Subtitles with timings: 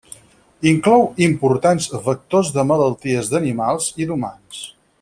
[0.69, 4.65] Inclou importants vectors de malalties d'animals i d'humans.